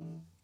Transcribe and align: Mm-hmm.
Mm-hmm. 0.00 0.39